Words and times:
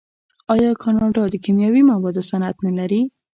آیا 0.53 0.71
کاناډا 0.83 1.23
د 1.29 1.35
کیمیاوي 1.43 1.81
موادو 1.91 2.21
صنعت 2.29 2.55
نلري؟ 2.65 3.01